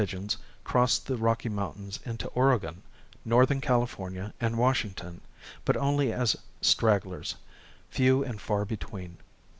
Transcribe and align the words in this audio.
A 0.01 0.03
few 0.07 0.17
bold 0.17 0.23
pigeons 0.29 0.37
crossed 0.63 1.05
the 1.05 1.15
Rocky 1.15 1.47
Mountains 1.47 1.99
into 2.07 2.27
Oregon, 2.29 2.81
northern 3.23 3.61
California 3.61 4.33
and 4.41 4.57
Washington, 4.57 5.21
but 5.63 5.77
only 5.77 6.11
as 6.11 6.35
"stragglers," 6.59 7.35
few 7.91 8.23
and 8.25 8.41
far 8.41 8.65
between. 8.65 9.19